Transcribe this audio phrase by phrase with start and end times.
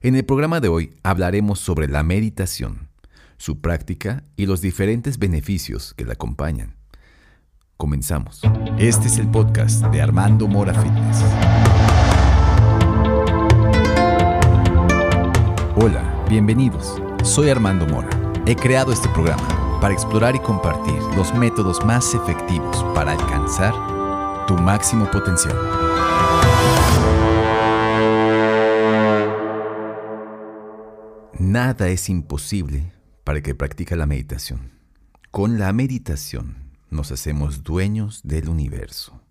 [0.00, 2.88] En el programa de hoy hablaremos sobre la meditación,
[3.36, 6.76] su práctica y los diferentes beneficios que la acompañan.
[7.76, 8.42] Comenzamos.
[8.78, 11.24] Este es el podcast de Armando Mora Fitness.
[15.74, 17.02] Hola, bienvenidos.
[17.24, 18.10] Soy Armando Mora.
[18.46, 23.74] He creado este programa para explorar y compartir los métodos más efectivos para alcanzar
[24.46, 25.56] tu máximo potencial.
[31.38, 32.92] Nada es imposible
[33.22, 34.72] para el que practica la meditación.
[35.30, 36.56] Con la meditación
[36.90, 39.22] nos hacemos dueños del universo.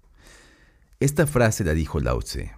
[1.02, 2.54] Esta frase la dijo Lao Tse,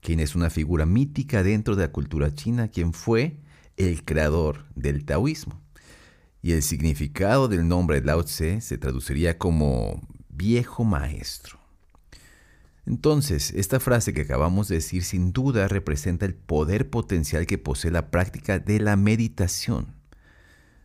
[0.00, 3.36] quien es una figura mítica dentro de la cultura china, quien fue
[3.76, 5.60] el creador del taoísmo.
[6.40, 10.00] Y el significado del nombre Lao Tse se traduciría como
[10.30, 11.58] viejo maestro.
[12.86, 17.90] Entonces, esta frase que acabamos de decir sin duda representa el poder potencial que posee
[17.90, 19.94] la práctica de la meditación,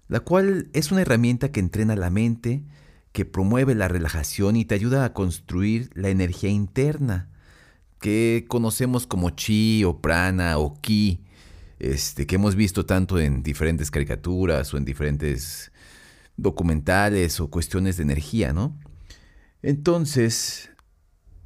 [0.08, 2.64] la cual es una herramienta que entrena la mente,
[3.12, 7.30] que promueve la relajación y te ayuda a construir la energía interna,
[8.00, 11.22] que conocemos como chi o prana o ki,
[11.80, 15.72] este, que hemos visto tanto en diferentes caricaturas o en diferentes
[16.38, 18.78] documentales o cuestiones de energía, ¿no?
[19.62, 20.69] Entonces,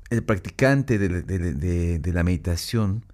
[0.10, 3.06] el practicante de, la meditación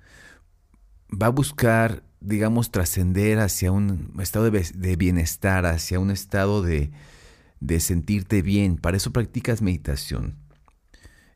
[1.10, 6.92] va a buscar, digamos, trascender hacia un estado de, bienestar, hacia un estado de,
[7.80, 8.78] sentirte bien.
[8.78, 10.36] Para eso practicas meditación.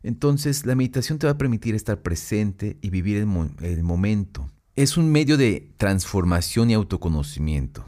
[0.02, 4.50] Entonces, la meditación te va a permitir estar presente y vivir el momento.
[4.76, 7.86] Es un medio de transformación y autoconocimiento.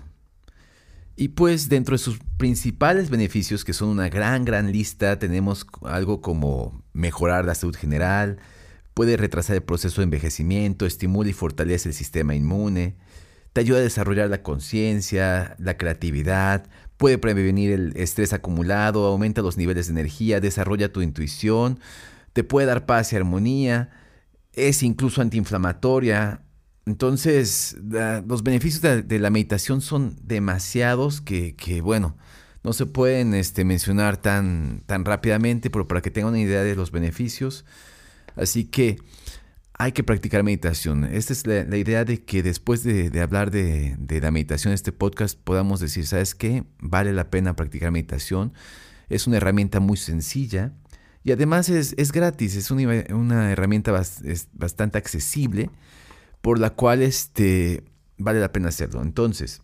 [1.17, 6.21] Y pues dentro de sus principales beneficios, que son una gran, gran lista, tenemos algo
[6.21, 8.39] como mejorar la salud general,
[8.93, 12.97] puede retrasar el proceso de envejecimiento, estimula y fortalece el sistema inmune,
[13.55, 19.57] te ayuda a desarrollar la conciencia, la creatividad, puede prevenir el estrés acumulado, aumenta los
[19.57, 21.81] niveles de energía, desarrolla tu intuición,
[22.35, 23.89] te puede dar paz y armonía,
[24.53, 26.43] es incluso antiinflamatoria,
[26.87, 27.77] entonces,
[28.27, 32.17] los beneficios de, la meditación son demasiados que, bueno,
[32.63, 36.77] no se pueden este, mencionar tan, tan rápidamente, pero para que tengan una idea de
[36.77, 37.65] los beneficios.
[38.37, 38.99] Así que
[39.79, 41.05] hay que practicar meditación.
[41.05, 45.81] Esta es la, idea de que después de, hablar de, la meditación este podcast podamos
[45.81, 46.65] decir, ¿sabes qué?
[46.79, 48.53] Vale la pena practicar meditación.
[49.09, 50.73] Es una herramienta muy sencilla
[51.25, 53.91] y además es, gratis, es una, herramienta
[54.55, 55.69] bastante accesible
[56.47, 57.83] por la cual este,
[58.19, 59.03] vale la pena hacerlo.
[59.03, 59.63] Entonces,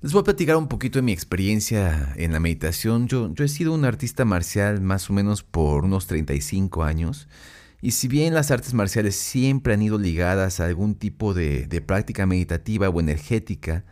[0.00, 3.08] les voy a platicar un poquito de mi experiencia en la meditación.
[3.08, 7.26] Yo, he sido un artista marcial más o menos por unos 35 años.
[7.82, 12.24] Y si bien las artes marciales siempre han ido ligadas a algún tipo de, práctica
[12.24, 13.84] meditativa o energética,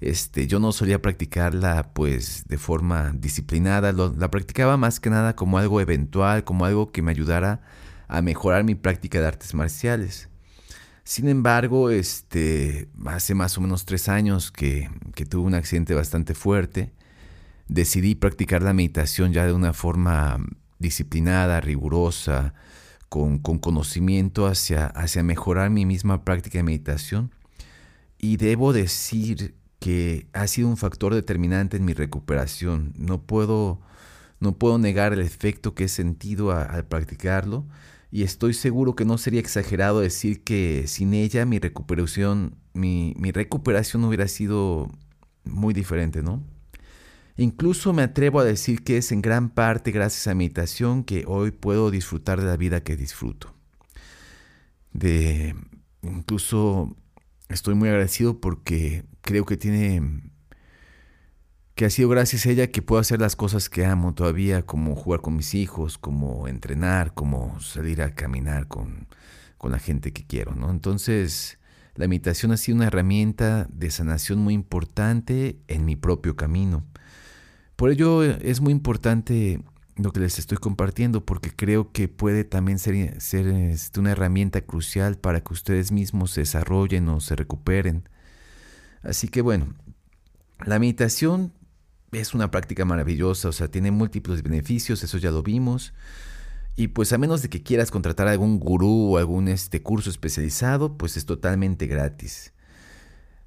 [0.00, 5.58] este, yo no solía practicarla pues de forma disciplinada, la practicaba más que nada como
[5.58, 7.60] algo eventual, como algo que me ayudara
[8.08, 10.28] a mejorar mi práctica de artes marciales.
[11.04, 14.88] Sin embargo, este, hace más o menos tres años que,
[15.28, 16.92] tuve un accidente bastante fuerte,
[17.68, 20.38] decidí practicar la meditación ya de una forma
[20.78, 22.54] disciplinada, rigurosa,
[23.10, 27.30] con, conocimiento hacia, hacia mejorar mi misma práctica de meditación.
[28.18, 32.94] Y debo decir que ha sido un factor determinante en mi recuperación.
[32.96, 33.78] No puedo,
[34.40, 37.66] no puedo negar el efecto que he sentido al practicarlo
[38.14, 44.04] y estoy seguro que no sería exagerado decir que sin ella mi recuperación, mi, recuperación
[44.04, 44.88] hubiera sido
[45.42, 46.40] muy diferente, ¿no?
[47.36, 51.24] Incluso me atrevo a decir que es en gran parte gracias a mi meditación que
[51.26, 53.52] hoy puedo disfrutar de la vida que disfruto.
[54.92, 55.56] De
[56.02, 56.94] incluso
[57.48, 60.30] estoy muy agradecido porque creo que tiene
[61.74, 64.94] que ha sido gracias a ella que puedo hacer las cosas que amo todavía, como
[64.94, 69.08] jugar con mis hijos, como entrenar, como salir a caminar con,
[69.62, 70.70] la gente que quiero, ¿no?
[70.70, 71.58] Entonces,
[71.94, 76.84] la meditación ha sido una herramienta de sanación muy importante en mi propio camino.
[77.74, 79.62] Por ello es muy importante
[79.96, 84.60] lo que les estoy compartiendo, porque creo que puede también ser, ser este, una herramienta
[84.60, 88.06] crucial para que ustedes mismos se desarrollen o se recuperen.
[89.02, 89.68] Así que bueno,
[90.66, 91.54] la meditación
[92.14, 95.92] es una práctica maravillosa, o sea, tiene múltiples beneficios, eso ya lo vimos.
[96.76, 100.96] Y pues a menos de que quieras contratar algún gurú o algún este, curso especializado,
[100.96, 102.52] pues es totalmente gratis.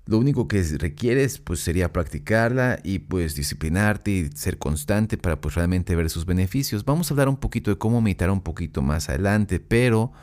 [0.05, 5.55] Lo único que requieres pues sería practicarla y pues disciplinarte y ser constante para pues
[5.55, 6.85] realmente ver sus beneficios.
[6.85, 10.13] Vamos a hablar un poquito de cómo meditar un poquito más adelante, pero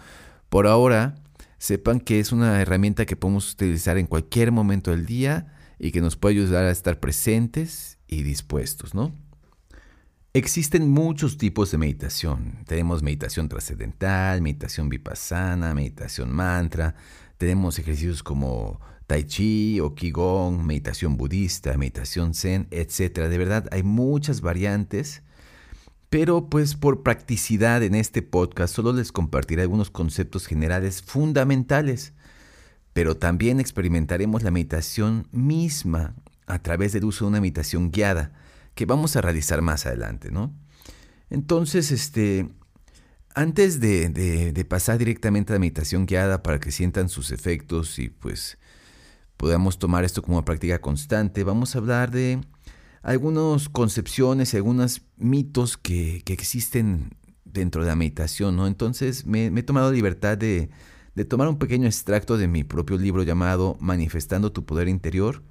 [0.49, 1.17] por ahora
[1.59, 6.01] sepan que es una herramienta que podemos utilizar en cualquier momento del día y que
[6.01, 9.13] nos puede ayudar a estar presentes y dispuestos, ¿no?
[10.33, 12.65] Existen muchos tipos de meditación.
[12.67, 16.97] Tenemos meditación trascendental, meditación vipassana, meditación mantra.
[17.39, 23.29] Tenemos ejercicios como tai chi o qigong, meditación budista, meditación zen, etc.
[23.29, 25.23] De verdad, hay muchas variantes.
[26.11, 32.13] Pero pues por practicidad en este podcast solo les compartiré algunos conceptos generales fundamentales
[32.95, 36.15] pero también experimentaremos la meditación misma
[36.47, 38.33] a través del uso de una meditación guiada
[38.75, 40.53] que vamos a realizar más adelante, ¿no?
[41.31, 42.49] Entonces, este,
[43.35, 48.59] antes de, pasar directamente a la meditación guiada para que sientan sus efectos y pues
[49.37, 52.41] podamos tomar esto como una práctica constante, vamos a hablar de
[53.03, 58.67] algunas concepciones algunos mitos que, existen dentro de la meditación, ¿no?
[58.67, 60.71] Entonces me, he tomado la libertad de
[61.29, 65.43] tomar un pequeño extracto de mi propio libro llamado Manifestando tu Poder Interior.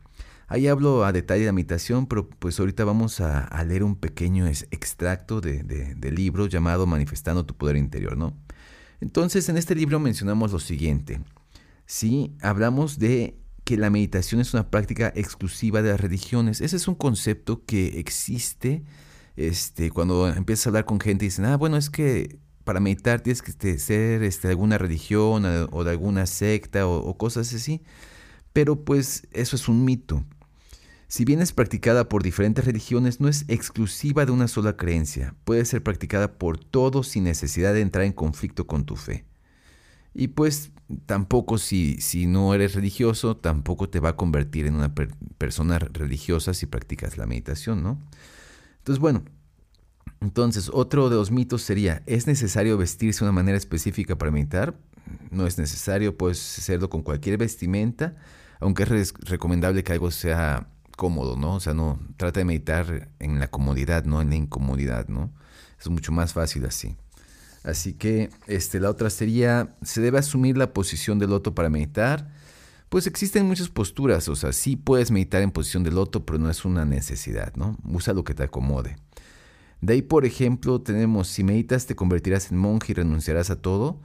[0.54, 4.46] Ahí hablo a detalle de la meditación, pero pues ahorita vamos a, leer un pequeño
[4.46, 8.38] extracto de, del libro llamado Manifestando tu Poder Interior, ¿no?
[9.02, 11.22] Entonces, en este libro mencionamos lo siguiente.
[11.88, 16.62] Sí, hablamos de que la meditación es una práctica exclusiva de las religiones.
[16.62, 18.84] Ese es un concepto que existe
[19.36, 23.22] este, cuando empiezas a hablar con gente y dicen, ah, bueno, es que para meditar
[23.22, 27.82] tienes que este, ser este, de alguna religión o de alguna secta o, cosas así.
[28.54, 30.24] Pero pues eso es un mito.
[31.14, 35.36] Si bien es practicada por diferentes religiones, no es exclusiva de una sola creencia.
[35.44, 39.24] Puede ser practicada por todos sin necesidad de entrar en conflicto con tu fe.
[40.16, 40.72] Y pues
[41.06, 44.92] tampoco si, no eres religioso, tampoco te va a convertir en una
[45.38, 48.02] persona religiosa si practicas la meditación, ¿no?
[48.80, 49.24] Entonces, bueno,
[50.20, 54.80] entonces, otro de los mitos sería, ¿es necesario vestirse de una manera específica para meditar?
[55.30, 58.16] No es necesario, puedes hacerlo con cualquier vestimenta,
[58.60, 61.56] aunque es recomendable que algo sea cómodo, ¿no?
[61.56, 65.32] O sea, no trata de meditar en la comodidad, no en la incomodidad, ¿no?
[65.80, 66.96] Es mucho más fácil así.
[67.64, 72.30] Así que este, la otra sería, ¿se debe asumir la posición del loto para meditar?
[72.90, 76.50] Pues existen muchas posturas, o sea, sí puedes meditar en posición de loto, pero no
[76.50, 77.78] es una necesidad, ¿no?
[77.86, 78.98] Usa lo que te acomode.
[79.82, 84.00] De ahí, por ejemplo, tenemos, si meditas te convertirás en monje y renunciarás a todo.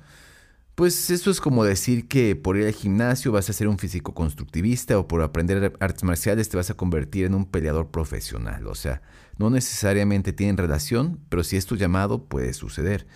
[0.78, 4.14] Pues eso es como decir que por ir al gimnasio vas a ser un físico
[4.14, 8.64] constructivista o por aprender artes marciales te vas a convertir en un peleador profesional.
[8.68, 9.02] O sea,
[9.38, 13.08] no necesariamente tienen relación, pero si es tu llamado puede suceder.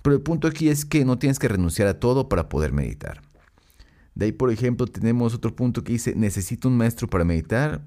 [0.00, 3.20] Pero el punto aquí es que no tienes que renunciar a todo para poder meditar.
[4.14, 7.84] De ahí, por ejemplo, tenemos otro punto que dice, necesito un maestro para meditar.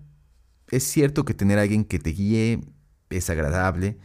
[0.69, 2.61] Es cierto que tener a alguien que te guíe
[3.09, 3.97] es agradable,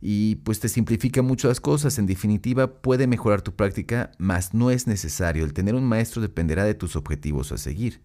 [0.00, 1.98] y pues te simplifica mucho las cosas.
[1.98, 5.44] En definitiva, puede mejorar tu práctica, mas no es necesario.
[5.44, 8.02] El tener un maestro dependerá de tus objetivos a seguir.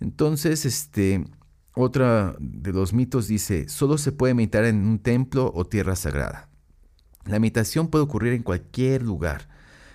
[0.00, 1.24] Entonces, este,
[1.74, 6.48] otra de los mitos dice, solo se puede meditar en un templo o tierra sagrada.
[7.24, 9.48] La meditación puede ocurrir en cualquier lugar,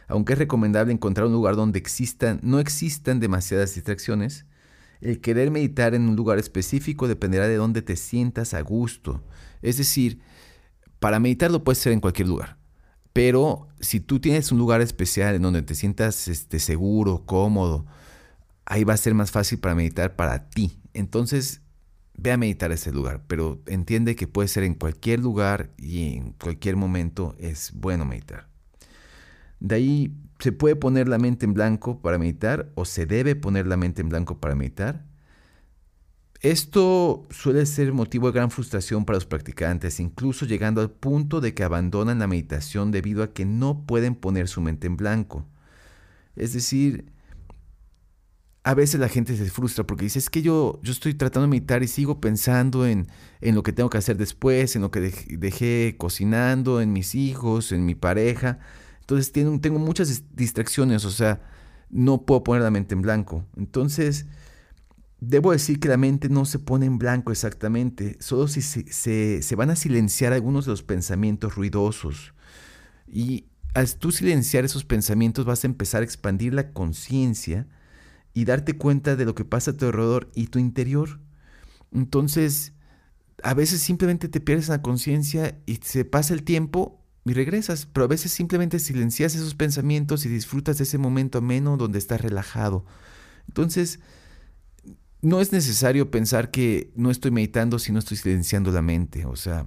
[0.07, 4.45] aunque es recomendable encontrar un lugar donde existan, no existan demasiadas distracciones.
[5.01, 9.23] El querer meditar en un lugar específico dependerá de dónde te sientas a gusto.
[9.61, 10.19] Es decir,
[11.03, 12.55] para meditar lo puedes hacer en cualquier lugar.
[13.11, 17.85] Pero si tú tienes un lugar especial en donde te sientas este, seguro, cómodo,
[18.63, 20.79] ahí va a ser más fácil para meditar para ti.
[20.93, 21.61] Entonces,
[22.17, 26.15] ve a meditar a ese lugar, pero entiende que puede ser en cualquier lugar y
[26.15, 28.47] en cualquier momento es bueno meditar.
[29.59, 33.67] De ahí se puede poner la mente en blanco para meditar o se debe poner
[33.67, 35.03] la mente en blanco para meditar.
[36.43, 41.53] Esto suele ser motivo de gran frustración para los practicantes, incluso llegando al punto de
[41.53, 45.47] que abandonan la meditación debido a que no pueden poner su mente en blanco.
[46.35, 47.05] Es decir,
[48.65, 51.51] a veces la gente se frustra porque dice, es que yo, yo estoy tratando de
[51.51, 53.07] meditar y sigo pensando en,
[53.39, 57.71] en lo que tengo que hacer después, en lo que dejé, cocinando, en mis hijos,
[57.71, 58.59] en mi pareja.
[58.99, 61.41] Entonces tengo, tengo muchas distracciones, o sea,
[61.89, 63.45] no puedo poner la mente en blanco.
[63.55, 64.25] Entonces,
[65.25, 69.69] Debo decir que la mente no se pone en blanco exactamente, solo si se, van
[69.69, 72.33] a silenciar algunos de los pensamientos ruidosos.
[73.07, 77.67] Y al tú silenciar esos pensamientos vas a empezar a expandir la conciencia
[78.33, 81.21] y darte cuenta de lo que pasa a tu alrededor y tu interior.
[81.93, 82.73] Entonces,
[83.43, 88.03] a veces simplemente te pierdes la conciencia y se pasa el tiempo y regresas, pero
[88.03, 92.85] a veces simplemente silencias esos pensamientos y disfrutas de ese momento ameno donde estás relajado.
[93.47, 94.01] Entonces,
[95.23, 99.25] no es necesario pensar que no estoy meditando si no estoy silenciando la mente.
[99.25, 99.65] O sea,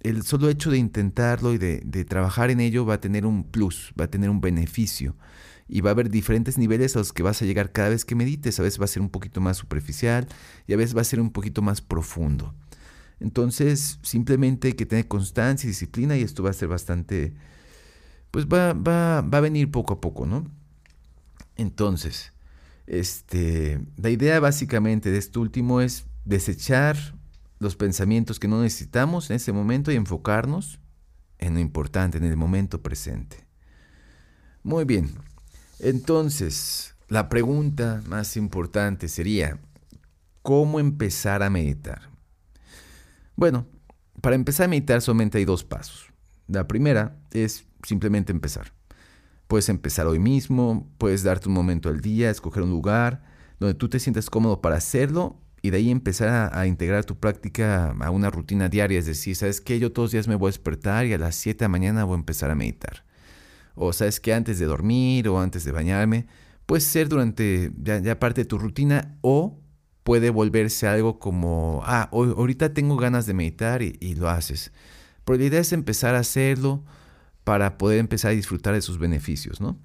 [0.00, 3.94] el solo hecho de intentarlo y de, trabajar en ello va a tener un plus,
[3.98, 5.16] va a tener un beneficio.
[5.66, 8.14] Y va a haber diferentes niveles a los que vas a llegar cada vez que
[8.14, 8.60] medites.
[8.60, 10.28] A veces va a ser un poquito más superficial
[10.66, 12.54] y a veces va a ser un poquito más profundo.
[13.18, 17.32] Entonces, simplemente hay que tener constancia y disciplina y esto va a ser bastante,
[18.30, 20.46] pues va, va, va a venir poco a poco, ¿no?
[21.56, 22.32] Entonces,
[22.88, 26.96] este, la idea básicamente de esto último es desechar
[27.58, 30.80] los pensamientos que no necesitamos en ese momento y enfocarnos
[31.38, 33.46] en lo importante, en el momento presente.
[34.62, 35.10] Muy bien,
[35.80, 39.58] entonces la pregunta más importante sería,
[40.42, 42.08] ¿cómo empezar a meditar?
[43.36, 43.66] Bueno,
[44.22, 46.06] para empezar a meditar solamente hay dos pasos.
[46.46, 48.77] La primera es simplemente empezar.
[49.48, 53.22] Puedes empezar hoy mismo, puedes darte un momento al día, escoger un lugar
[53.58, 57.96] donde tú te sientas cómodo para hacerlo y de ahí empezar a, integrar tu práctica
[57.98, 58.98] a una rutina diaria.
[58.98, 59.78] Es decir, ¿sabes qué?
[59.78, 62.04] Yo todos los días me voy a despertar y a las 7 de la mañana
[62.04, 63.04] voy a empezar a meditar.
[63.74, 64.34] O ¿sabes qué?
[64.34, 66.26] Antes de dormir o antes de bañarme.
[66.66, 69.58] Puede ser durante ya, parte de tu rutina o
[70.04, 74.72] puede volverse algo como, ah, ahorita tengo ganas de meditar y, y lo haces.
[75.24, 76.84] Pero la idea es empezar a hacerlo
[77.48, 79.78] para poder empezar a disfrutar de sus beneficios, ¿no?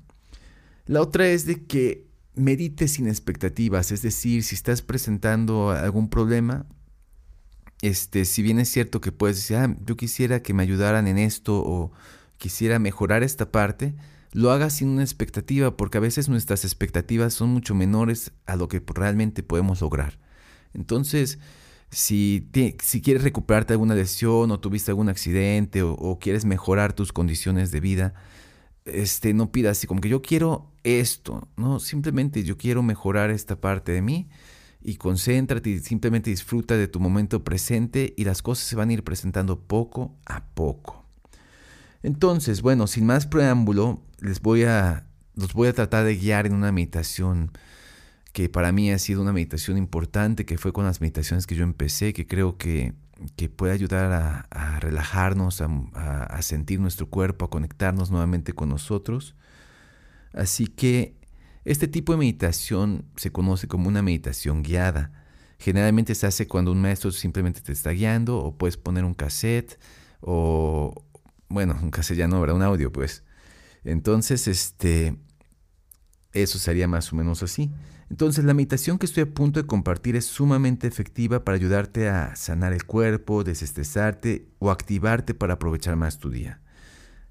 [0.86, 2.06] La otra es de que
[2.36, 6.66] medite sin expectativas, es decir, si estás presentando algún problema,
[7.82, 11.18] este, si bien es cierto que puedes decir, ah, yo quisiera que me ayudaran en
[11.18, 11.94] esto o
[12.38, 13.96] quisiera mejorar esta parte,
[14.34, 18.68] lo hagas sin una expectativa, porque a veces nuestras expectativas son mucho menores a lo
[18.68, 20.20] que realmente podemos lograr.
[20.74, 21.40] Entonces,
[21.94, 22.50] si,
[22.82, 27.72] si quieres recuperarte de alguna lesión o tuviste algún accidente o quieres mejorar tus condiciones
[27.72, 28.14] de vida,
[28.86, 33.60] este, no pidas así como que yo quiero esto, no, simplemente yo quiero mejorar esta
[33.60, 34.30] parte de mí
[34.82, 38.94] y concéntrate y simplemente disfruta de tu momento presente y las cosas se van a
[38.94, 41.06] ir presentando poco a poco.
[42.02, 46.54] Entonces, bueno, sin más preámbulo, les voy a, los voy a tratar de guiar en
[46.54, 47.52] una meditación
[48.34, 51.64] que para mí ha sido una meditación importante, que fue con las meditaciones que yo
[51.64, 52.94] empecé, que creo que
[53.36, 59.36] que puede ayudar a, relajarnos, a, sentir nuestro cuerpo, a conectarnos nuevamente con nosotros.
[60.34, 61.16] Así que
[61.64, 65.12] este tipo de meditación se conoce como una meditación guiada.
[65.60, 69.80] Generalmente se hace cuando un maestro simplemente te está guiando o puedes poner un cassette
[70.20, 70.94] o,
[71.48, 72.58] bueno, un cassette ya no, ¿verdad?
[72.58, 73.24] Un audio, pues.
[73.86, 75.16] Entonces, este,
[76.34, 77.72] eso sería más o menos así.
[78.14, 82.36] Entonces la meditación que estoy a punto de compartir es sumamente efectiva para ayudarte a
[82.36, 86.62] sanar el cuerpo, desestresarte o activarte para aprovechar más tu día.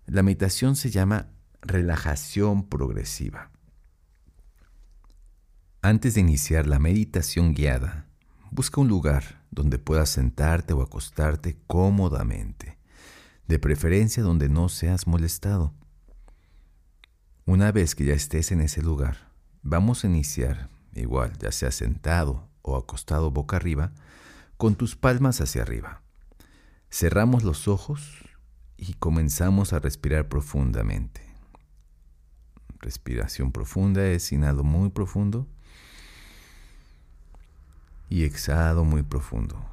[0.07, 1.29] La meditación se llama
[1.61, 3.53] relajación progresiva.
[5.83, 8.09] Antes de iniciar la meditación guiada,
[8.51, 12.77] busca un lugar donde puedas sentarte o acostarte cómodamente,
[13.47, 15.75] de preferencia donde no seas molestado.
[17.45, 19.31] Una vez que ya estés en ese lugar,
[19.63, 23.93] vamos a iniciar igual, ya sea sentado o acostado boca arriba,
[24.57, 26.03] con tus palmas hacia arriba.
[26.91, 28.25] Cerramos los ojos
[28.77, 31.23] y comenzamos a respirar profundamente.
[32.81, 35.47] Respiración profunda es inhalo muy profundo
[38.09, 39.65] y exhalo muy profundo.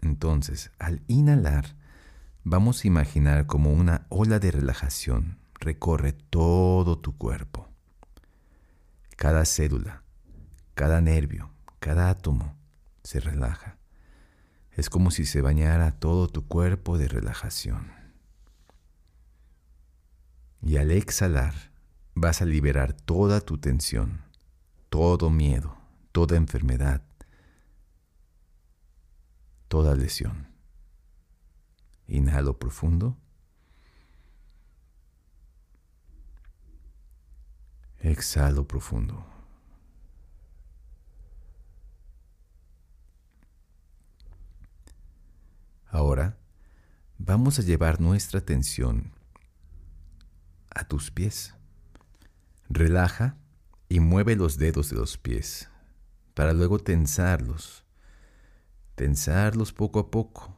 [0.00, 1.76] Entonces, al inhalar,
[2.44, 7.68] vamos a imaginar como una ola de relajación recorre todo tu cuerpo.
[9.16, 10.02] Cada célula,
[10.74, 11.50] cada nervio,
[11.80, 12.56] cada átomo
[13.02, 13.78] se relaja.
[14.72, 17.90] Es como si se bañara todo tu cuerpo de relajación.
[20.62, 21.54] Y al exhalar
[22.14, 24.22] vas a liberar toda tu tensión,
[24.88, 25.76] todo miedo,
[26.12, 27.02] toda enfermedad,
[29.68, 30.48] toda lesión.
[32.06, 33.16] Inhalo profundo.
[38.00, 39.26] Exhalo profundo.
[45.86, 46.38] Ahora
[47.18, 49.12] vamos a llevar nuestra atención
[50.70, 51.54] a tus pies.
[52.68, 53.36] Relaja
[53.88, 55.68] y mueve los dedos de los pies
[56.34, 57.84] para luego tensarlos.
[58.94, 60.56] Tensarlos poco a poco.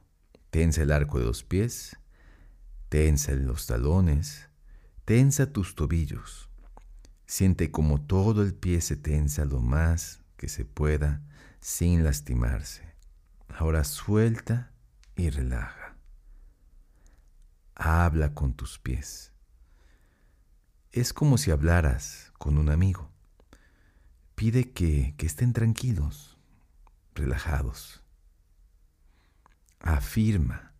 [0.50, 1.96] Tensa el arco de los pies,
[2.88, 4.50] tensa los talones,
[5.04, 6.49] tensa tus tobillos.
[7.30, 11.22] Siente como todo el pie se tensa lo más que se pueda
[11.60, 12.92] sin lastimarse.
[13.48, 14.72] Ahora suelta
[15.14, 15.96] y relaja.
[17.76, 19.32] Habla con tus pies.
[20.90, 23.12] Es como si hablaras con un amigo.
[24.34, 26.36] Pide que, que estén tranquilos,
[27.14, 28.02] relajados.
[29.78, 30.74] Afirma,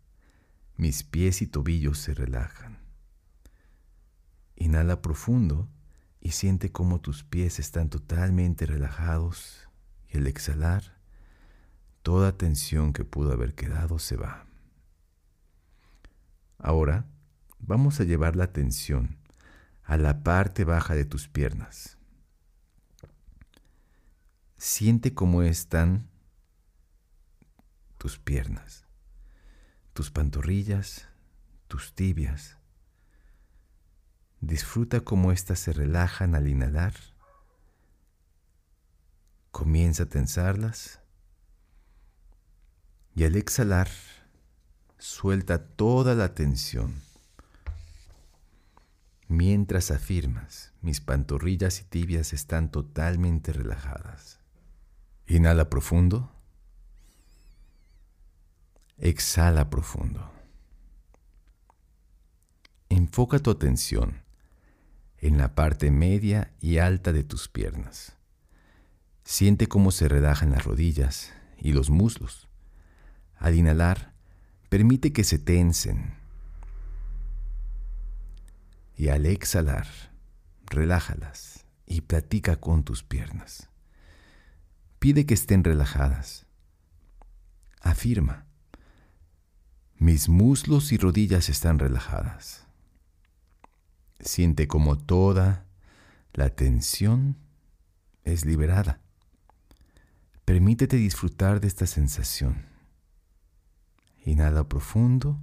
[0.75, 2.77] mis pies y tobillos se relajan.
[4.57, 5.69] Inhala profundo
[6.21, 9.67] y siente cómo tus pies están totalmente relajados
[10.07, 10.95] y al exhalar,
[12.03, 14.45] toda tensión que pudo haber quedado se va.
[16.59, 17.05] Ahora
[17.59, 19.17] vamos a llevar la atención
[19.83, 21.97] a la parte baja de tus piernas.
[24.57, 26.07] Siente cómo están
[27.97, 28.85] tus piernas,
[29.93, 31.07] tus pantorrillas,
[31.67, 32.60] tus tibias.
[34.41, 36.95] Disfruta cómo éstas se relajan al inhalar.
[39.51, 40.99] Comienza a tensarlas
[43.13, 43.87] y al exhalar
[44.97, 47.03] suelta toda la tensión.
[49.27, 54.39] Mientras afirmas, mis pantorrillas y tibias están totalmente relajadas.
[55.27, 56.31] Inhala profundo.
[58.97, 60.31] Exhala profundo.
[62.89, 64.20] Enfoca tu atención
[65.21, 68.17] en la parte media y alta de tus piernas.
[69.23, 72.49] Siente cómo se relajan las rodillas y los muslos.
[73.37, 74.13] Al inhalar,
[74.69, 76.15] permite que se tensen.
[78.97, 79.87] Y al exhalar,
[80.65, 83.69] relájalas y platica con tus piernas.
[84.99, 86.45] Pide que estén relajadas.
[87.79, 88.45] Afirma.
[89.97, 92.67] Mis muslos y rodillas están relajadas.
[94.23, 95.65] Siente como toda
[96.33, 97.37] la tensión
[98.23, 99.01] es liberada.
[100.45, 102.65] Permítete disfrutar de esta sensación.
[104.25, 105.39] Inhala profundo.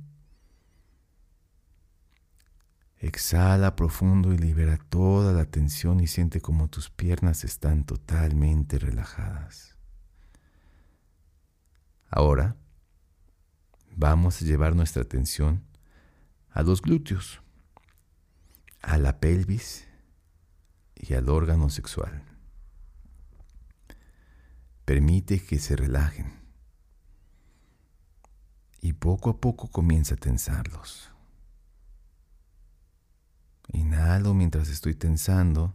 [2.99, 9.77] Exhala profundo y libera toda la tensión y siente como tus piernas están totalmente relajadas.
[12.11, 12.57] Ahora
[13.95, 15.65] vamos a llevar nuestra atención
[16.51, 17.41] a los glúteos,
[18.83, 19.87] a la pelvis
[20.95, 22.23] y al órgano sexual.
[24.85, 26.33] Permite que se relajen
[28.81, 31.11] y poco a poco comienza a tensarlos.
[33.73, 35.75] Inhalo mientras estoy tensando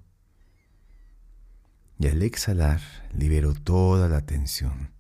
[2.00, 2.82] y al exhalar
[3.14, 4.92] libero toda la tensión.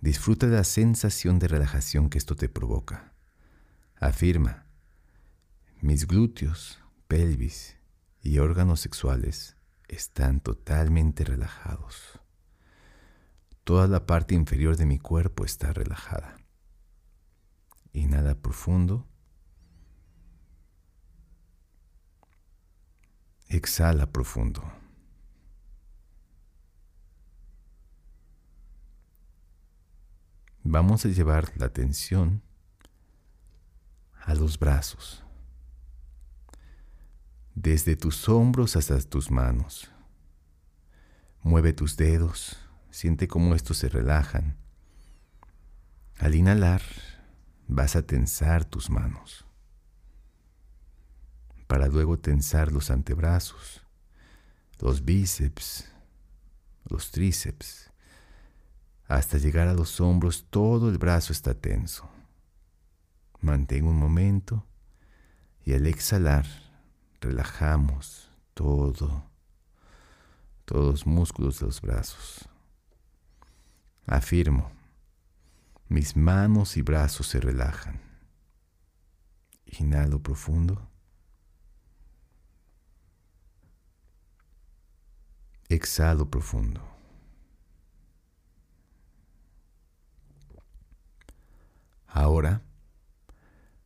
[0.00, 3.12] Disfruta de la sensación de relajación que esto te provoca.
[3.98, 4.66] Afirma,
[5.80, 7.76] mis glúteos, pelvis
[8.22, 9.56] y órganos sexuales
[9.88, 12.20] están totalmente relajados.
[13.64, 16.36] Toda la parte inferior de mi cuerpo está relajada.
[17.92, 19.08] Inhala profundo
[23.48, 24.62] Exhala profundo.
[30.62, 32.42] Vamos a llevar la atención
[34.20, 35.24] a los brazos,
[37.60, 39.90] desde tus hombros hasta tus manos.
[41.42, 42.56] Mueve tus dedos,
[42.90, 44.56] siente cómo estos se relajan.
[46.18, 46.82] Al inhalar,
[47.66, 49.44] vas a tensar tus manos
[51.66, 53.82] para luego tensar los antebrazos,
[54.78, 55.90] los bíceps,
[56.88, 57.90] los tríceps.
[59.06, 62.08] Hasta llegar a los hombros todo el brazo está tenso.
[63.40, 64.64] Mantén un momento
[65.64, 66.67] y al exhalar
[67.20, 69.24] relajamos todo,
[70.64, 72.48] todos los músculos de los brazos.
[74.06, 74.70] Afirmo,
[75.88, 78.00] mis manos y brazos se relajan.
[79.66, 80.88] Inhalo profundo.
[85.68, 86.82] Exhalo profundo.
[92.06, 92.62] Ahora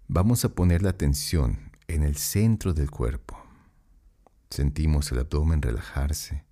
[0.07, 3.39] vamos a poner la atención en el centro del cuerpo.
[4.49, 6.47] Sentimos el abdomen relajarse,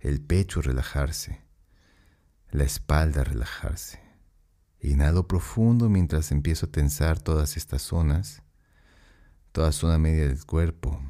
[0.00, 1.40] el pecho relajarse,
[2.50, 4.02] la espalda relajarse.
[4.80, 8.42] Inhalo profundo mientras empiezo a tensar todas estas zonas,
[9.52, 11.00] toda zona media del cuerpo,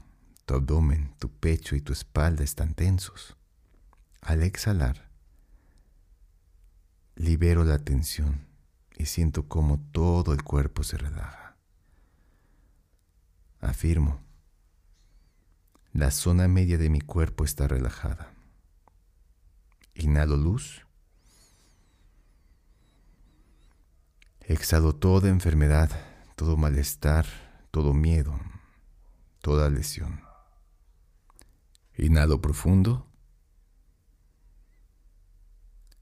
[0.45, 3.37] tu abdomen, tu pecho y tu espalda están tensos.
[4.21, 5.11] Al exhalar,
[7.17, 8.47] libero la tensión
[8.97, 11.46] y siento como todo el cuerpo se relaja.
[13.61, 14.21] Afirmo,
[15.92, 18.33] la zona media de mi cuerpo está relajada.
[19.95, 20.83] Inhalo luz.
[24.42, 25.90] Exhalo toda enfermedad,
[26.37, 27.27] todo malestar,
[27.71, 28.38] todo miedo,
[29.40, 30.21] toda lesión.
[31.97, 33.07] Inhalo profundo.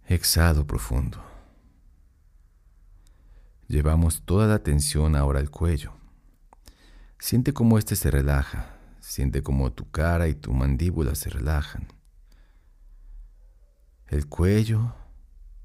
[0.07, 1.25] Exhalo profundo.
[3.69, 6.04] Llevamos toda la atención ahora al cuello.
[7.27, 8.77] Siente cómo éste se relaja.
[9.01, 11.89] Siente cómo tu cara y tu mandíbula se relajan.
[14.09, 14.95] El cuello,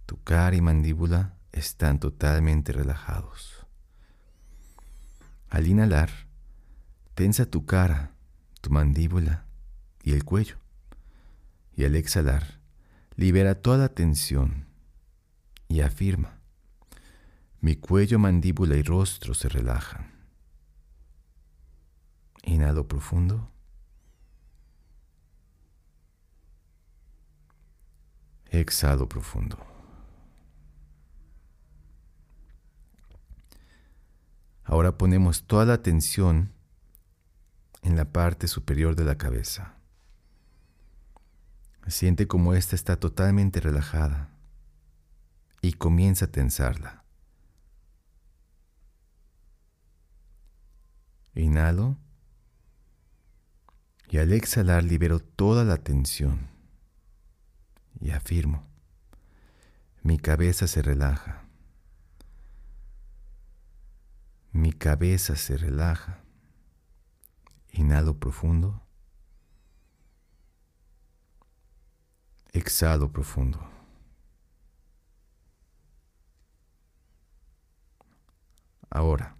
[0.05, 3.67] tu cara y mandíbula están totalmente relajados.
[5.49, 6.09] Al inhalar,
[7.13, 8.13] tensa tu cara,
[8.61, 9.45] tu mandíbula
[10.01, 10.55] y el cuello.
[11.75, 12.61] Y al exhalar,
[13.17, 14.65] libera toda la tensión
[15.67, 16.39] y afirma.
[17.59, 20.18] Mi cuello, mandíbula y rostro se relajan.
[22.43, 23.49] Inhalo profundo.
[28.47, 29.57] Exhalo profundo.
[34.63, 36.51] Ahora ponemos toda la atención
[37.81, 39.75] en la parte superior de la cabeza.
[41.87, 44.29] Siente como ésta está totalmente relajada
[45.61, 47.03] y comienza a tensarla.
[51.33, 51.97] Inhalo
[54.09, 56.49] y al exhalar libero toda la tensión
[58.01, 58.67] y afirmo,
[60.01, 61.43] mi cabeza se relaja,
[64.51, 66.23] mi cabeza se relaja.
[67.71, 68.81] Inhalo profundo.
[72.51, 73.59] Exhalo profundo.
[78.89, 79.35] Ahora,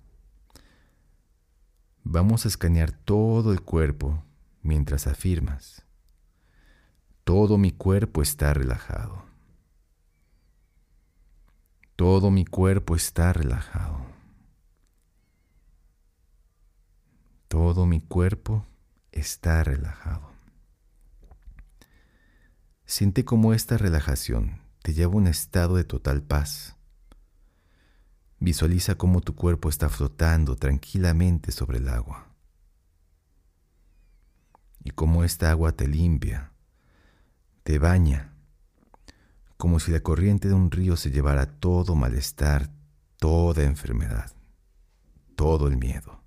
[2.04, 4.24] vamos a escanear todo el cuerpo
[4.62, 5.84] mientras afirmas.
[7.24, 9.24] Todo mi cuerpo está relajado.
[11.96, 14.00] Todo mi cuerpo está relajado.
[17.48, 18.66] Todo mi cuerpo
[19.12, 20.32] está relajado.
[22.86, 26.76] Siente cómo esta relajación te lleva a un estado de total paz.
[28.40, 32.29] Visualiza cómo tu cuerpo está flotando tranquilamente sobre el agua
[34.84, 36.52] y cómo esta agua te limpia,
[37.64, 38.34] te baña,
[39.58, 42.70] como si la corriente de un río se llevara todo malestar,
[43.18, 44.32] toda enfermedad,
[45.36, 46.22] todo el miedo.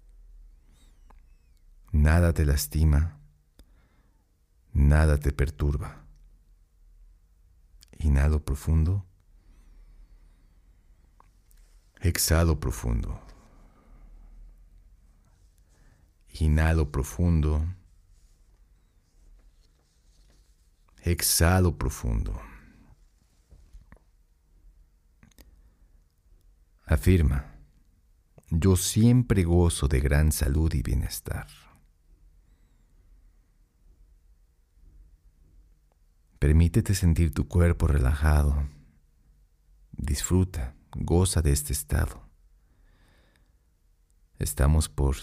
[1.92, 3.18] Nada te lastima,
[4.72, 6.04] nada te perturba.
[7.98, 9.06] Inhalo profundo.
[12.00, 13.20] Exhalo profundo.
[16.40, 17.64] Inhalo profundo.
[21.04, 22.40] Exhalo profundo.
[26.84, 27.56] Afirma,
[28.50, 31.48] yo siempre gozo de gran salud y bienestar.
[36.38, 38.68] Permítete sentir tu cuerpo relajado.
[39.90, 42.22] Disfruta, goza de este estado.
[44.38, 45.16] Estamos por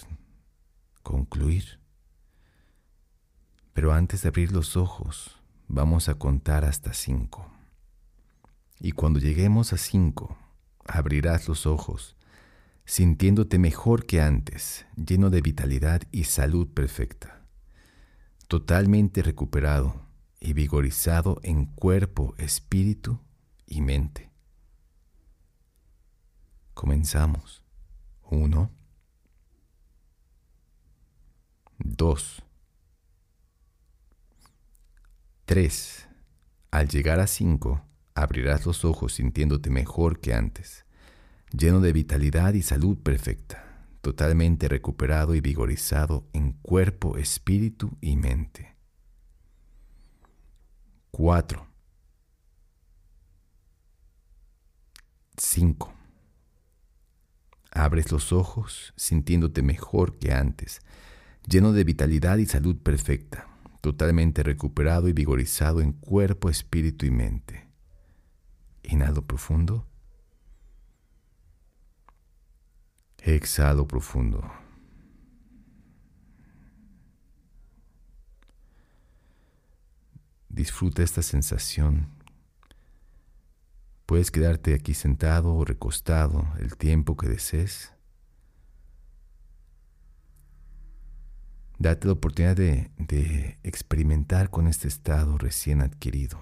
[1.03, 1.79] concluir.
[3.73, 5.38] Pero antes de abrir los ojos,
[5.69, 7.49] vamos a contar hasta cinco.
[8.79, 10.35] Y cuando lleguemos a cinco,
[10.85, 12.17] abrirás los ojos,
[12.85, 17.45] sintiéndote mejor que antes, lleno de vitalidad y salud perfecta,
[18.47, 20.01] totalmente recuperado
[20.39, 23.19] y vigorizado en cuerpo, espíritu
[23.67, 24.31] y mente.
[26.73, 27.63] Comenzamos.
[28.23, 28.71] Uno.
[31.77, 32.41] Dos.
[35.49, 36.07] Tres.
[36.69, 37.83] Al llegar a cinco,
[38.13, 40.85] abrirás los ojos sintiéndote mejor que antes,
[41.51, 48.75] lleno de vitalidad y salud perfecta, totalmente recuperado y vigorizado en cuerpo, espíritu y mente.
[51.09, 51.65] 4.
[55.35, 55.93] 5.
[57.71, 60.81] Abres los ojos sintiéndote mejor que antes,
[61.47, 63.47] lleno de vitalidad y salud perfecta,
[63.81, 67.69] totalmente recuperado y vigorizado en cuerpo, espíritu y mente.
[68.83, 69.85] Inhalo profundo.
[73.17, 74.49] Exhalo profundo.
[80.49, 82.07] Disfruta esta sensación.
[84.05, 87.93] Puedes quedarte aquí sentado o recostado el tiempo que desees.
[91.79, 96.41] Date la oportunidad de, experimentar con este estado recién adquirido.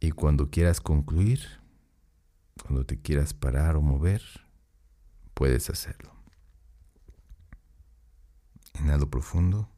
[0.00, 1.40] Y cuando quieras concluir,
[2.62, 4.22] cuando te quieras parar o mover,
[5.34, 6.14] puedes hacerlo.
[8.80, 9.68] Inhalo profundo.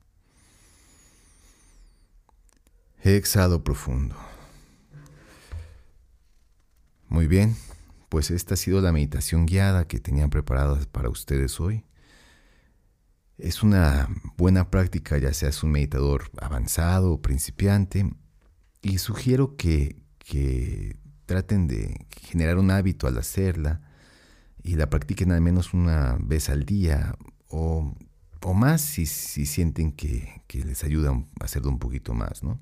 [3.02, 4.14] Exhalo profundo.
[7.08, 7.56] Muy bien,
[8.08, 11.84] pues esta ha sido la meditación guiada que tenían preparada para ustedes hoy.
[13.38, 18.10] Es una buena práctica, ya seas un meditador avanzado o principiante,
[18.82, 23.80] y sugiero que, que traten de generar un hábito al hacerla
[24.62, 27.16] y la practiquen al menos una vez al día
[27.48, 27.94] o,
[28.54, 32.58] más si, si sienten que, que, les ayuda a hacerlo un poquito más, ¿no?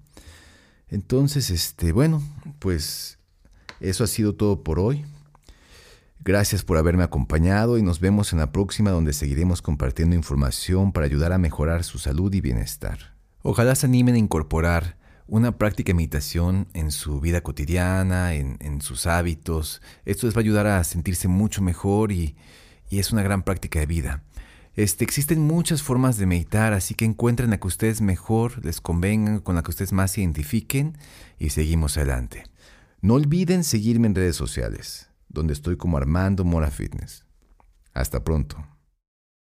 [0.88, 2.22] Entonces, este, bueno,
[2.58, 3.18] pues
[3.80, 5.04] eso ha sido todo por hoy.
[6.22, 11.06] Gracias por haberme acompañado y nos vemos en la próxima donde seguiremos compartiendo información para
[11.06, 13.14] ayudar a mejorar su salud y bienestar.
[13.40, 19.06] Ojalá se animen a incorporar una práctica de meditación en su vida cotidiana, en, sus
[19.06, 19.80] hábitos.
[20.04, 22.36] Esto les va a ayudar a sentirse mucho mejor y,
[22.90, 24.22] es una gran práctica de vida.
[24.74, 29.38] Este, existen muchas formas de meditar, así que encuentren la que ustedes mejor les convengan,
[29.40, 30.98] con la que ustedes más se identifiquen
[31.38, 32.44] y seguimos adelante.
[33.00, 37.24] No olviden seguirme en redes sociales, donde estoy como Armando Mora Fitness.
[37.94, 38.58] Hasta pronto.